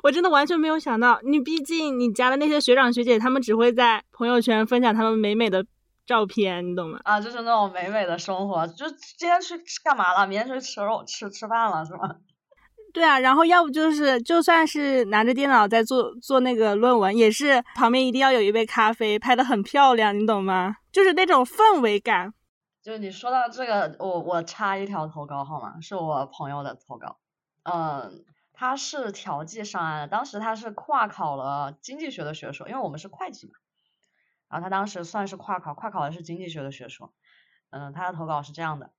[0.03, 1.19] 我真的完全没有想到。
[1.23, 5.65] 你毕竟你加的那些学长学姐，他们只会在朋友圈分享他们美美的
[6.05, 7.01] 照片，你懂吗？
[7.03, 10.25] 啊，就是那种美美的生活，就今天去干嘛了？
[10.25, 12.15] 明天去吃肉吃吃饭了，是吗？
[12.97, 20.75] 对啊，然后要不就是，就算是拿着电脑在做做那个论文，也是旁边一定要有一杯咖啡，拍的很漂亮，你懂吗？
[20.91, 22.33] 就是那种氛围感。
[22.81, 25.79] 就是你说到这个，我我插一条投稿好吗？
[25.81, 27.17] 是我朋友的投稿，
[27.63, 28.25] 嗯。
[28.59, 33.53] 他是调剂上岸的，当时他是跨考了经济学的学硕，因为我们是会计嘛，
[34.49, 37.13] 然后他当时算是跨考，跨考的是经济学的学硕。
[37.69, 38.89] 嗯，他的投稿是这样的：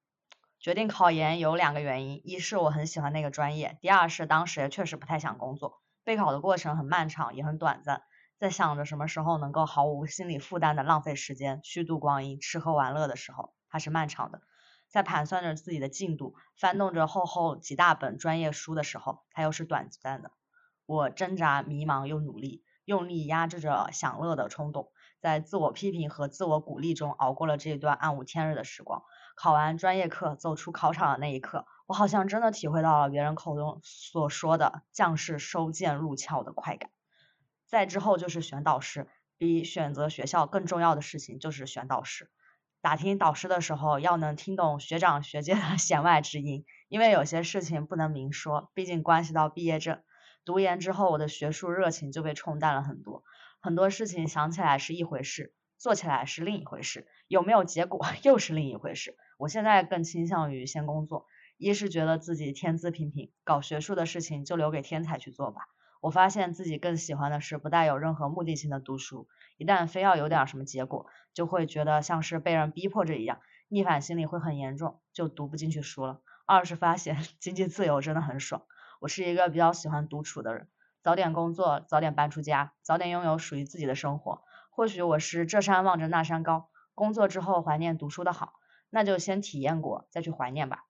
[0.61, 8.03] 决定考研有两个原因，一是我很喜欢那个专业，第二是当时也确实不太想工作，备考的过程很漫长也很短暂，
[8.39, 14.43] 在想着什么时候能够毫无心理负担的浪费时间，虚度光阴，吃喝玩乐的时候，它是漫长的。
[14.89, 20.33] 在盘算着自己的进度，翻动着厚厚几大本专业书的时候，它又是短暂的。
[20.87, 24.91] 我挣扎、迷茫又努力，用力压制着享乐的冲动，
[25.21, 29.05] 在自我批评和自我鼓励中熬过了这一段暗无天日的时光。
[29.41, 36.91] 考完专业课，走出考场的那一刻，我好像真的体会到了别人口中所说的“将士收剑入鞘”的快感。
[37.65, 42.33] 再之后就是选导师，比选择学校更重要的事情就是选导师。
[42.81, 50.03] 打听导师的时候，要能听懂学长学姐的 弦外之音，因为有些事情不能明说，毕竟关系到毕业证。
[50.45, 53.23] 读研之后，我的学术热情就被冲淡了很多，
[53.61, 59.17] 很多事情想起来是一回事，做起来是另一回事，有没有结果 又是另一回事。
[59.39, 65.69] 我现在更倾向于先工作，一是觉得自己天资平平，搞学术的事情就留给天才去做吧。
[66.01, 76.21] 我发现自己更喜欢的是不带有任何目的性的读书，一旦非要有点什么结果，就会觉得像是被人逼迫着一样，逆反心理会很严重，就读不进去书了。
[76.45, 78.63] 二是发现 经济自由真的很爽。
[79.01, 80.69] 我是一个比较喜欢独处的人，
[81.03, 84.43] 早点工作，早点搬出家，早点拥有属于自己的生活。
[84.71, 88.55] 或许我是这山望着那山高，工作之后怀念读书的好，
[88.91, 90.85] 那就先体验过再去怀念吧。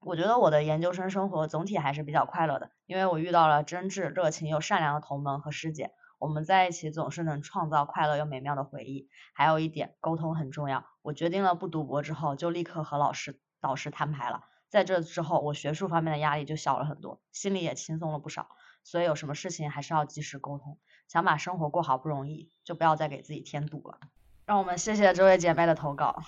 [0.00, 9.08] 我觉得我的研究生生活总体还是比较快乐的，因为我遇到了真挚、热情又善良的同门和师姐，我们在一起总是能创造快乐又美妙的回忆。
[9.34, 10.84] 还有一点，沟通很重要。
[11.02, 14.44] 我决定了不读博之后，就立刻和老师、导师摊牌了。
[14.68, 18.48] 在这之后，我学术方面的压力就小了很多，心里也轻松了不少。
[18.84, 20.78] 所以有什么事情还是要及时沟通。
[21.08, 23.98] 想把生活过好不容易，就不要再给自己添堵了。
[24.44, 26.22] 让我们谢谢这位姐妹的投稿，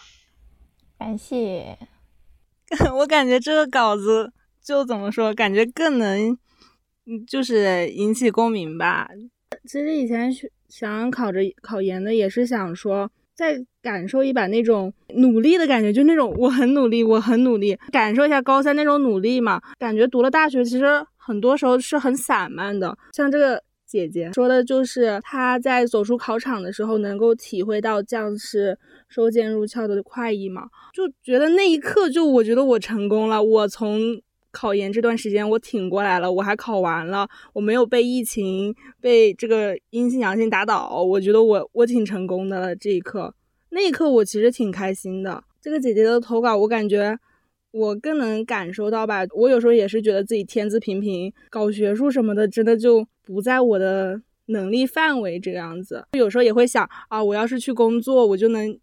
[0.98, 1.78] 感谢。
[2.96, 4.32] 我感觉这个稿子
[4.62, 6.37] 就怎么说，感觉更能，
[7.06, 9.08] 嗯就是引起共鸣吧。
[9.64, 10.30] 其实以前
[10.68, 19.61] 想考着考研的，也是想说，再感受一把那种努力的感觉，就那种我很努力，我很努力，感受一下高三那种努力嘛。
[19.78, 20.84] 感觉读了大学，其实
[21.16, 22.96] 很多时候是很散漫的。
[23.12, 34.20] 像这个姐姐说的，就是她在走出考场的时候，能够体会到将士收剑入鞘的快意嘛，就觉得那一刻，就我觉得我成功了，我从。
[34.51, 42.74] 考研这段时间我挺过来了，我还考完了，我没有被疫情被这个阴性阳性打倒，我觉得我我挺成功的了。
[42.74, 43.33] 这一刻，
[43.68, 45.44] 那一刻我其实挺开心的。
[45.61, 47.16] 这个姐姐的投稿，我感觉
[47.72, 49.20] 我更能感受到吧。
[49.37, 56.04] 我有时候也是觉得自己天资平平，搞学术什么的，真的就不在我的能力范围这个样子。
[56.12, 58.78] 有时候也会想啊，我要是去工作，我就能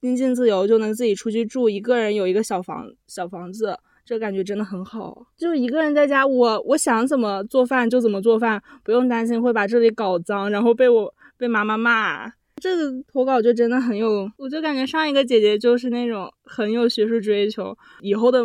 [0.00, 3.76] 经济自由，就能自己出去住，一个人有一个小房小房子。
[4.02, 12.28] 这感觉真的很好，就一个人在家，我我想怎么做饭就怎么做饭，不用担心会把这里搞脏，然后被我被妈妈骂。
[12.56, 18.44] 这个投稿就真的很有，我就感觉上一个姐姐就是那种很有学术追求，以后的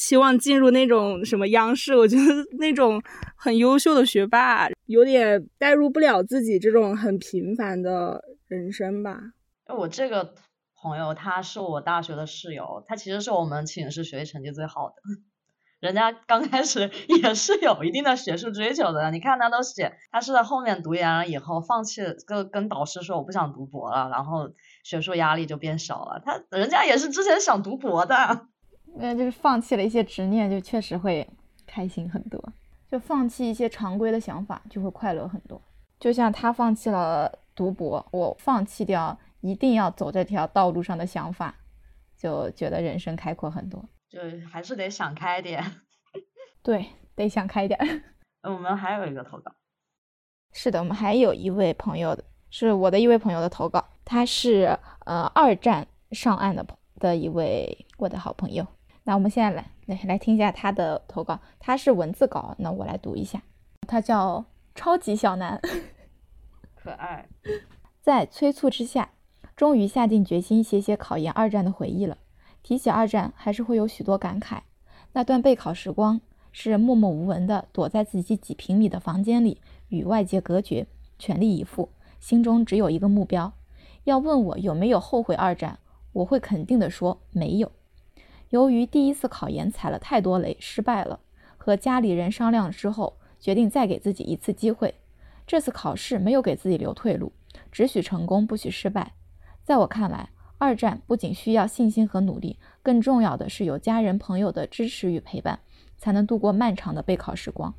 [0.00, 2.22] 希望进入那种什么央视，我觉得
[2.58, 3.02] 那种
[3.36, 9.20] 很优秀的学霸，有点代入不了自己这种很平凡的人生吧。
[9.76, 10.34] 我这个。
[10.82, 14.94] 朋友，他是我大学的室友，他其实是我们寝室学习成绩最好的。
[15.78, 24.50] 人家刚开始也是有一定的学术追求的，你看他都写，他是在后面读研了以后放弃，跟跟导师说我不想读博了，然后
[24.82, 26.22] 学术压力就变小了。
[26.24, 28.46] 他人家也是之前想读博的，
[28.96, 31.28] 那就是放弃了一些执念，就确实会
[31.66, 32.52] 开心很多。
[32.90, 35.60] 就放弃一些常规的想法，就会快乐很多。
[35.98, 39.18] 就像他放弃了读博，我放弃掉。
[39.42, 41.54] 一定要走这条道路上的想法，
[42.14, 43.82] 就觉得人生开阔很多。
[44.06, 45.64] 就还是得想开点。
[46.62, 47.80] 对，得想开点。
[48.44, 49.50] 我们还有一个投稿。
[50.52, 53.82] 是的，我们还有一位朋友的，是我的一位朋友的投稿。
[54.04, 58.66] 他是呃二战上岸的的一位我的好朋友。
[59.04, 61.38] 那我们现在来来来听一下他的投稿。
[61.58, 63.42] 他是文字稿，那我来读一下。
[63.86, 65.60] 他叫超级小南，
[66.74, 67.28] 可爱。
[68.00, 69.10] 在催促之下。
[69.56, 72.16] 终于下定决心写写考研二战的回忆了。
[72.62, 74.60] 提起二战，还是会有许多感慨。
[75.12, 76.18] 那段备考时光，
[76.50, 79.60] 是默默无闻的躲在自己几平米的房间里，
[79.90, 80.86] 与外界隔绝，
[81.18, 83.52] 全力以赴，心中只有一个目标。
[84.04, 85.78] 要问我有没有后悔二战，
[86.14, 87.70] 我会肯定的说没有。
[88.50, 91.20] 由于第一次考研踩了太多雷，失败了，
[91.56, 94.96] 和家里人商量之后，决定再给自己一次机会。
[95.46, 97.32] 这次考试没有给自己留退路，
[97.70, 99.12] 只许成功，不许失败。
[99.62, 105.60] 在我看来，二战不仅需要信心和努力，更重要的是有家人朋友的支持与陪伴，
[105.96, 107.72] 才能度过漫长的备考时光。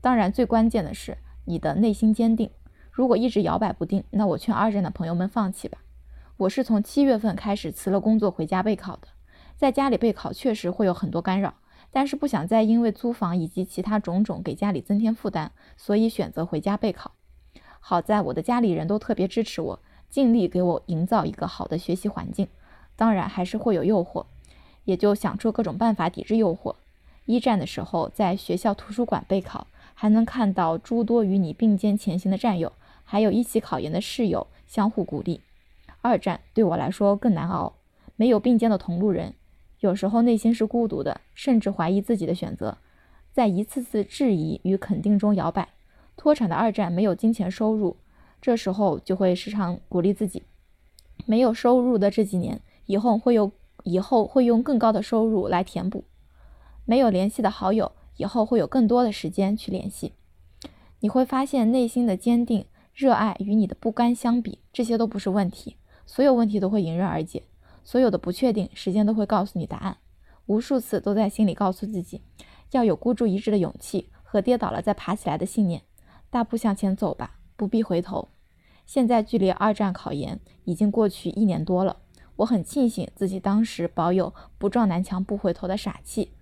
[0.00, 2.48] 当然，最关键的是你的内心坚定。
[2.92, 5.78] 如果一直摇摆不定，那我劝二战的朋友们放弃吧。
[6.36, 9.08] 我是从七月份开始辞了工作回家备考的，
[9.62, 11.54] 在家里备考确实会有很多干扰，
[11.92, 17.12] 但是不想再因为租房以及其他种种给家里增添负担，所以选择回家备考。
[17.78, 19.78] 好在我的家里人都特别支持我。
[20.10, 22.48] 尽力给我营造一个好的学习环境，
[22.96, 24.26] 当然还是会有诱惑，
[24.84, 26.74] 也就想出各种办法抵制诱惑。
[27.26, 32.72] 一战的时候，在学校图书馆备考，还能看到诸多与你并肩前行的战友，
[33.04, 35.40] 还有一起考研的室友相互鼓励。
[36.00, 37.74] 二战对我来说更难熬，
[38.16, 39.34] 没有并肩的同路人，
[39.82, 42.78] 有时候内心是孤独的，甚至怀疑自己的选择，
[43.32, 45.70] 在一次次质疑与肯定中摇摆。
[46.16, 47.96] 脱产的二战没有金钱收入。
[48.40, 50.44] 这时候就会时常鼓励自己，
[51.26, 53.50] 没有收入的这几年，以后会有
[53.82, 56.04] 以后会用更高的收入来填补；
[56.84, 60.12] 没有联系的好友，以后会有更多的时间去联系。
[61.00, 67.42] 你会发现内心的坚定、热爱与你的不甘相比，这些都不是问题，所有问题都会迎刃而解，
[67.84, 69.98] 所有的不确定，时间都会告诉你答案。
[70.46, 72.22] 无数次都在心里告诉自己，
[72.72, 75.82] 要有孤注一掷的勇气和跌倒了再爬起来的信念，
[76.30, 77.38] 大步向前走吧。
[77.54, 78.28] 不必回头。
[78.86, 81.98] 现在距离二战考研已经过去一年多了，
[82.36, 86.32] 我很庆幸自己当时保有不撞南墙不回头的傻气。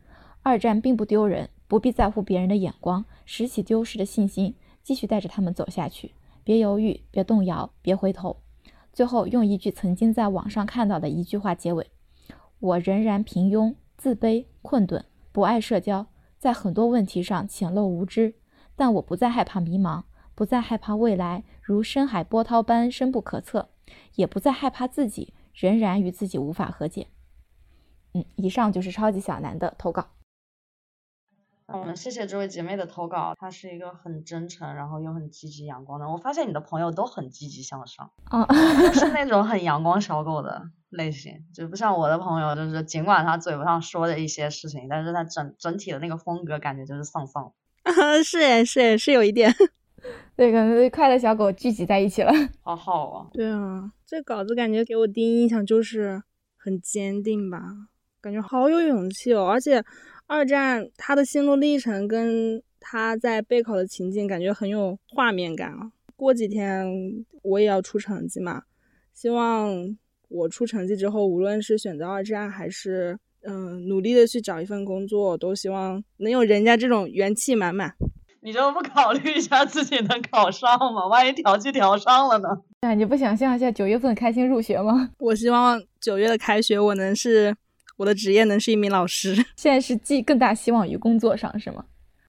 [0.43, 6.15] 二战并不丢人，不必在乎别人的眼光，拾起丢失的信心，继续带着他们走下去。
[6.43, 8.39] 别犹豫，别动摇，别回头。
[9.01, 11.91] 最后用一句曾经在网上看到的一句话结尾：
[12.59, 18.35] 我仍然平庸、自卑、困顿，不爱社交，在很多问题上浅陋无知，
[18.77, 20.03] 但我不再害怕迷茫。
[20.35, 23.71] 不再害怕未来如深海波涛般深不可测，
[24.17, 27.07] 也不再害怕自己仍然与自己无法和解。
[28.13, 30.11] 嗯，以上就是超级小南的投稿。
[31.73, 36.09] 嗯，谢谢这位姐妹的投稿，她是一个很真诚，然后又很积极阳光的。
[36.09, 38.45] 我发现你的朋友都很积极向上，哦，
[38.93, 47.53] 是那种很阳光小狗的类型，就不像我的朋友，就是尽管他嘴巴上说的一些事情，但是他整整体的那个风格感觉就是丧丧。
[48.25, 49.55] 是诶，是诶，是有一点。
[50.35, 52.33] 对，感觉快乐小狗聚集在一起了。
[52.63, 53.27] 好好啊。
[53.33, 56.23] 对啊，这稿子感觉给我第一印象就是
[56.57, 57.61] 很坚定吧，
[58.21, 59.85] 感觉好有勇气哦，而且。
[60.31, 65.91] 二战他的心路历程跟他在备考的情景感觉很有画面感啊！
[66.15, 66.87] 过几天
[67.43, 68.63] 我也要出成绩嘛，
[69.13, 69.97] 希望
[70.29, 77.93] 我出成绩之后，无论是选择二战还是嗯努力的去找一份工作，都希望能有人家这种元气满满。
[78.41, 81.09] 你就不考虑一下自己能考上吗？
[81.09, 82.49] 万一调剂调上了呢？
[82.83, 85.11] 哎，你不想象一下九月份开心入学吗？
[85.19, 87.53] 我希望九月的开学我能是。
[88.01, 91.85] 我的职业能是一名老师， 现在是寄更大希望于工作上，是吗？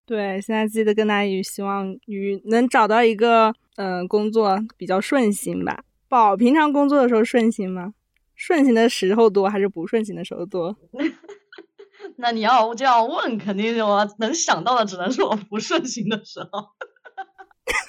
[0.05, 5.85] 对，现在寄的更大于希望于能找到一个嗯工作比较顺心吧。
[6.09, 7.93] 宝平常工作的时候顺心吗？
[8.35, 10.75] 顺心的时候多还是不顺心的时候多？
[12.17, 16.67] 那你要这样问，肯定我能想到的只能是我不顺心的时候。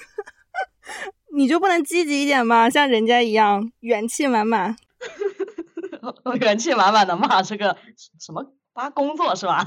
[1.35, 2.69] 你就不能积极一点吗？
[2.71, 4.73] 像人家一样元气满满。
[6.41, 7.77] 元气满满的骂这个
[8.19, 9.63] 什么发工作是吧？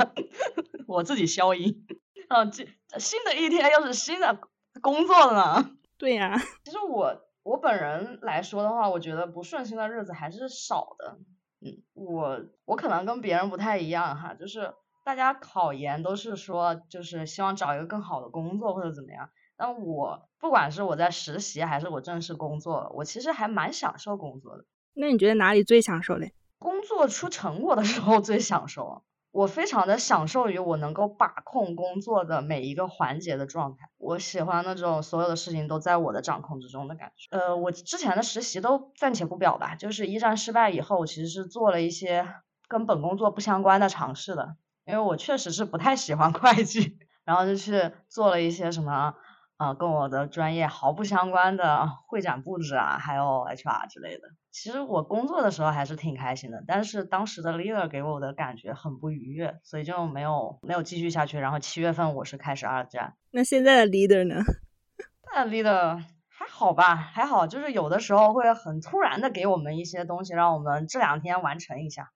[0.87, 1.87] 我自己消音。
[2.29, 2.67] 啊，这
[2.99, 4.39] 新的一天又是新的
[4.83, 5.71] 工作了呢。
[5.97, 11.19] 对呀，其实我我本人来说的话，我觉得不顺心的日子还是少的。
[11.61, 14.75] 嗯，我我可能跟别人不太一样哈，就是
[15.05, 19.31] 大家考研都是说就是希望找一个更好的工作或者怎么样。
[19.57, 24.65] 但我不管是我在实习还是我正式工作，我其实还蛮享受工作的。
[24.99, 26.33] 那你觉得哪里最享受嘞？
[26.59, 33.91] 工作出成果的时候最享受，我非常的享受于我能够把控工作的每一个环节的状态。
[33.99, 37.37] 我喜欢那种所有的事情都在我的掌控之中的感觉。
[37.37, 42.27] 呃，我之前的实习都暂且不表吧，就是一战失败以后，我其实是做了一些
[42.67, 49.15] 跟本工作不相关的尝试的，因为我确实是不太喜欢 会计，然后就去做了一些什么。
[49.57, 54.29] 啊，跟我的专业毫不相关的会展布置啊，还有 HR 之类的。
[54.51, 61.39] 其实我工作的时候还是挺开心的，但是当时的 leader 给我的感觉很不愉悦，所以就没有没有继续下去。
[61.39, 63.15] 然后七月份我是开始二战。
[63.31, 64.43] 那现在的 leader 呢？
[65.35, 72.11] 那 leader 还好吧，还好，就是有的时候会很突然的给我们一些东西，让我们这两天完成一下。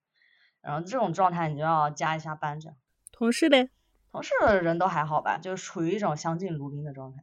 [0.60, 2.74] 然后这种状态你就要加一下班着。
[3.12, 3.70] 同事呗？
[4.12, 7.22] 同事的人都还好吧，就是处于一种相敬如宾的状态。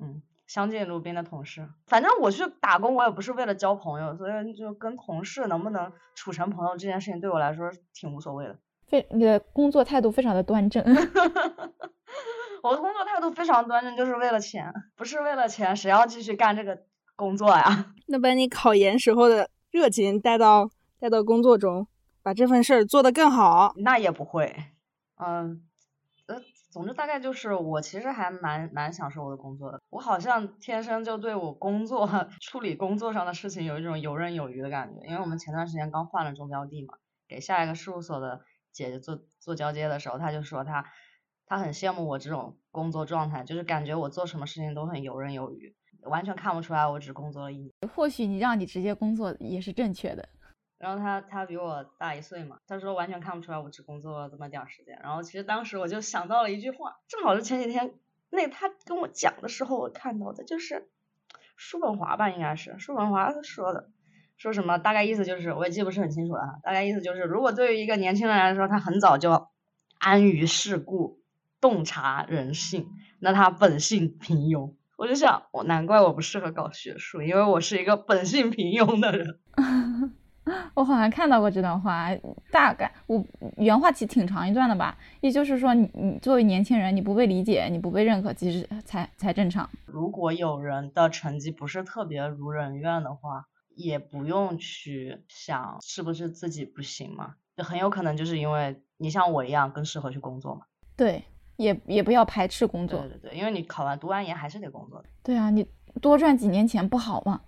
[0.00, 8.56] 嗯，相敬如宾的同事，反正我去打工，我也不是为了交朋友，所以就跟同事能不能处成朋友这件事情对我来说挺无所谓的。
[8.86, 10.82] 非你的工作态度非常的端正。
[12.62, 16.78] 我的工作态度非常端正，就是为了钱，不是为了钱，谁要继续干这个
[17.14, 17.92] 工作呀？
[18.06, 21.86] 那把你考研时候的热情带到带到工作中，
[22.22, 23.74] 把这份事儿做得更好。
[23.76, 24.56] 那也不会，
[25.16, 25.62] 嗯。
[26.78, 32.08] 总之大概就是我其实还蛮蛮享受我的工作的，我好像天生就对我工作
[32.40, 36.94] 处理工作上的事情有一种游刃有余的感觉，因为我们前段时间刚换了中标地嘛，
[37.26, 40.84] 给下一个事务所的姐姐做做交接的时候，她就说她
[41.46, 47.72] 她很羡慕我这种工作状态，就是感觉我做什么事情都很游刃有余，完全看不出来我只工作了一年。
[47.92, 50.28] 或许你让你直接工作也是正确的。
[50.78, 54.98] 然后他他比我大一岁嘛，他说完全看不出来我只工作了这么点时间。
[55.02, 57.94] 然后其实当时我就想到了一句话，正好是前几天
[58.30, 60.88] 那他跟我讲的时候我看到的，就是
[61.56, 63.90] 叔本华吧，应该是叔本华说的，
[64.36, 69.48] 说什么大概意思就是我也记不是很清楚了，大概意思就是如果对于一个年轻人来说，他很早就
[69.98, 71.20] 安于世故，
[71.60, 72.86] 洞察人性，
[73.18, 74.74] 那他本性平庸。
[74.96, 79.38] 我就想，我难怪我不适合搞学术，因为我是一个本性平庸的人。
[80.74, 82.08] 我好像看到过这段话，
[82.50, 83.24] 大概我
[83.56, 89.68] 原话其实挺长一段的吧，也就是说，你你作为年轻人，你不被理解，你不被认可，其实才才正常。
[89.86, 93.44] 如果有人的成绩不是特别如人愿的话，
[93.74, 100.62] 也不用去想是不是自己不行嘛，就很有可能就是因为你像我一样更适合去工作嘛。
[100.96, 101.22] 对，
[101.56, 103.00] 也也不要排斥工作。
[103.00, 105.08] 对对对，因为你考完读完研还是得工作的。
[105.22, 105.64] 对啊，你
[106.02, 107.40] 多赚几年钱不好吗？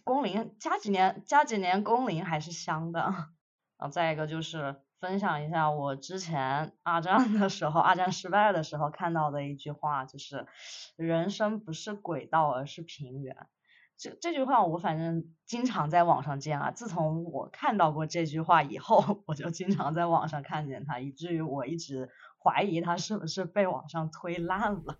[0.00, 3.00] 工龄加几年，加几年工龄还是香的。
[3.78, 10.46] 然后再一个就是分享一下我之前二战的时候，二战失败的时候看到的一句话，就是
[10.96, 13.36] 人生不是轨道，而是平原。
[13.98, 16.70] 这这句话我反正经常在网上见啊。
[16.70, 22.10] 自从我看到过这句话以后， 我就经常在网上看见它，以至于我一直。
[22.38, 24.96] 怀疑他是不是被网上推烂了。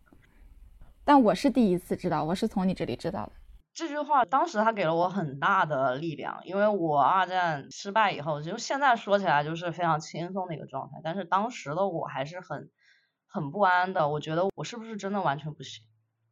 [1.04, 3.32] 但我是第一次知道，我是从你这里知道的。
[3.76, 12.70] 这句话当时他给了我很大的力量，因为我二战失败以后，就现在说起来就是非常轻松的一个状态，但是当时的我还是很
[13.28, 14.08] 很不安的。
[14.08, 15.84] 我觉得我是不是真的完全不行？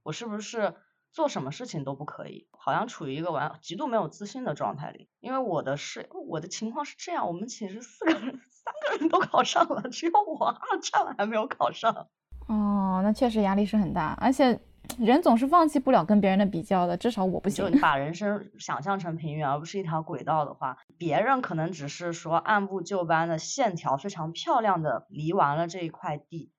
[0.03, 0.75] 我是不是
[1.13, 2.49] 做什么事情都不可以？
[2.53, 5.11] 好像处于一个完极度没有自信的状态里。
[5.21, 12.09] 因为我的是我的情况是这样，我们寝室四个人，三个人都考上了，只有我二战还没有考上。
[12.49, 14.59] 哦，那确实压力是很大，而且。
[14.99, 17.65] 人总是放弃不了跟别人的比较的，至少我不行。
[17.65, 26.53] 就 你把人生想象成平原，而不是一条轨道的话，别人可能只是说按部就班的线条非常漂亮的犁完了这一块地，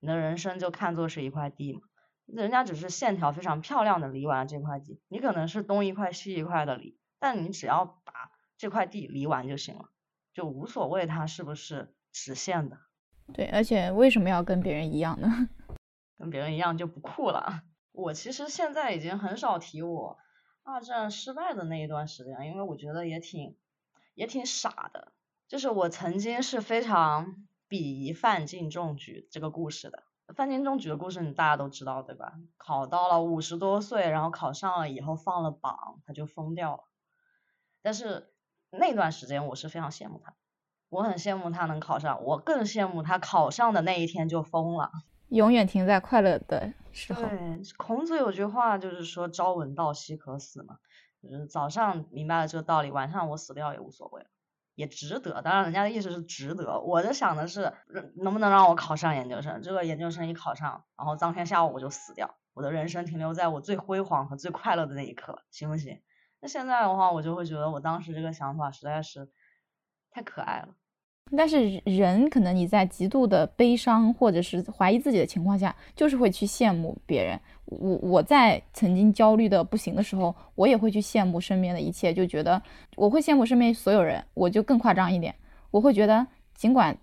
[0.00, 1.80] 你的人生就看作是一块地嘛。
[2.26, 9.86] 人家只是线条非常漂亮的犁完了这块地，你可能是东一块西一块的犁，但你只要把这块地犁完就行了，
[10.32, 12.78] 就无所谓它是不是直线的。
[13.34, 15.48] 对，而且为什么要跟别人一样呢？
[16.22, 17.64] 跟别人一样就不酷了。
[17.90, 20.18] 我其实现在已经很少提我
[20.62, 23.56] 二战失败的那一段时间，因为我觉得也挺
[24.14, 25.12] 也挺傻的。
[25.48, 30.04] 就是我曾经是非常鄙夷范进中举这个故事的。
[30.36, 32.34] 范进中举的故事你大家都知道对吧？
[32.56, 36.84] 考到了五十多岁，然后考上了以后放了榜，他就疯掉了。
[37.82, 38.32] 但是
[38.70, 40.36] 那段时间我是非常羡慕他，
[40.88, 44.92] 我很羡慕他能考上，我更羡慕他考上的那一天就疯了。
[45.32, 47.22] 永远停在快乐的时候。
[47.22, 50.78] 对，孔子有句话就是说“朝闻道，夕可死”嘛，
[51.22, 54.26] 就是早上明白了这个道理，晚上我死掉也无所谓，
[54.74, 55.40] 也值得。
[55.40, 56.78] 当然，人家的意思是值得。
[56.80, 57.72] 我就想的是，
[58.16, 59.62] 能不能让我考上研究生？
[59.62, 66.02] 这个研究生一考上，然后当天下午我就死掉，我的人生停留在我最辉煌和最快乐的那一刻，行不行？
[66.40, 69.30] 那现在的话，我就会觉得我当时这个想法实在是
[70.10, 70.74] 太可爱了。
[71.36, 77.38] 但是人可能你在极度的悲伤或者是怀疑自己的情况下，就是会去羡慕别人。
[77.64, 82.60] 我我在曾经焦虑的不行的时候，我也会去羡慕身边的一切，就觉得
[82.96, 84.22] 我会羡慕身边所有人。
[84.34, 85.34] 我就更夸张一点，
[85.70, 86.96] 我会觉得尽管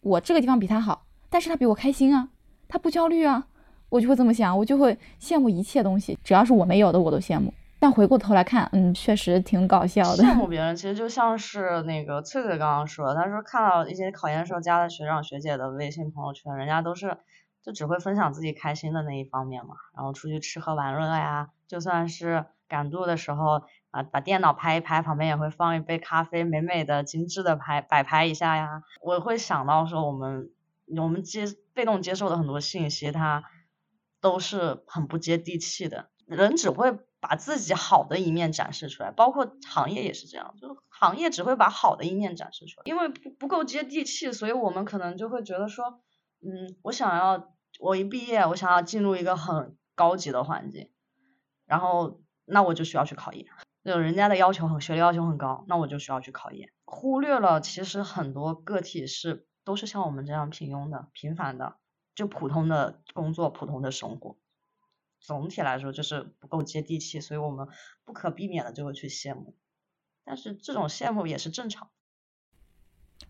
[0.00, 2.28] 我这个地方比他好，但是他比我开心啊，
[2.66, 3.46] 他不焦虑啊，
[3.88, 7.54] 我就会这么想，我就会羡慕一切东西，只要是我没有的，我都羡慕。
[7.78, 10.24] 但回过头来看，嗯，确实挺搞笑的。
[10.24, 17.18] 羡慕别人，其实就像是那个翠翠刚刚说，她说看到一些考研时候加的学长学姐的微信朋友圈，人家都是
[17.62, 28.82] 就只会分享自己开心的那一方面嘛，然后出去吃喝玩乐呀，就算是赶路的时候啊，把电脑拍一拍，旁边也会放一杯咖啡，美美的、精致的拍摆拍一下呀。
[29.02, 30.50] 我会想到说，我们
[30.96, 33.44] 我们接被动接受的很多信息，它
[34.20, 36.98] 都是很不接地气的，人只会。
[37.28, 46.00] 把自己好的一面展示出来，包括行业也是这样，就是行业只会把好的一面展示出来，因为不不够接地气，所以我们可能就会觉得说，
[46.40, 50.92] 嗯，我想要我一毕业，我想要进入一个很高级的环境，
[51.64, 53.44] 然后那我就需要去考研，
[53.84, 61.74] 就人家的要求很学历要求很高，那我就需要去考研，忽略了其实很多个体是都是像我们这样平庸的、平凡的，
[62.14, 64.36] 就普通的工作、普通的生活。
[65.26, 67.66] 总体来说就是不够接地气，所以我们
[68.04, 69.56] 不可避免的就会去羡慕，
[70.24, 71.88] 但是这种羡慕也是正常。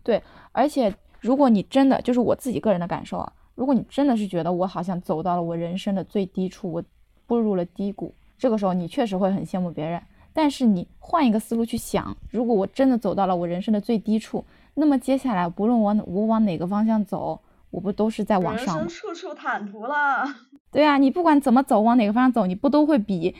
[0.03, 0.21] 对，
[0.51, 6.83] 而且如果你真的就是我自己个人的感受啊，如果你真的是觉得我好像走到了我人生的最低处，我
[7.25, 9.99] 步入了低谷，这个时候你确实会很羡慕别人。
[10.33, 14.45] 但是你换一个思路去想，如果我真的走到了我人生的最低处，
[14.75, 17.41] 那么接下来不论我我往哪个方向走，
[17.71, 18.77] 我不都是在往上？
[18.77, 20.27] 人生处处坦途了。
[20.71, 23.33] 对啊，你不管怎么走，往哪个方向走，你不都会比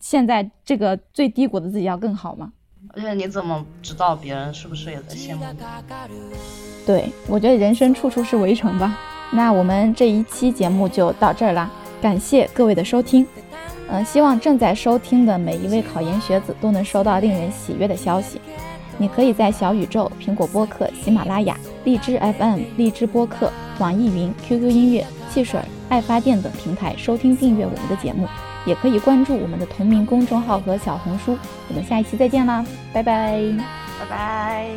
[0.00, 2.52] 现在这个最低谷的自己要更好吗？
[2.94, 6.16] 而且你怎么知道别人是不是也在羡慕你？
[6.84, 8.98] 对，我觉得人生处处是围城吧。
[9.30, 11.70] 那我们这一期节目就到这儿啦，
[12.02, 13.26] 感谢各位的收听。
[13.88, 18.40] 嗯，希望正在收听的每一位考研学子都能收到令人喜悦的消息。
[18.98, 25.60] 你可以在小宇宙、苹果播客、喜马拉雅、荔枝 FM、荔枝播客、网易云、QQ 音乐、汽水。
[25.92, 28.26] 爱发电等平台收听订阅我们的节目，
[28.64, 31.38] 也可以关注我们的同名公众号和小红书。
[31.68, 32.64] 我们下一期再见啦，
[32.94, 33.38] 拜拜，
[34.00, 34.70] 拜拜。